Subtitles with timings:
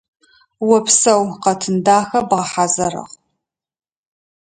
[0.75, 3.13] Опсэу, къэтын дахэ бгъэхьазырыгъ.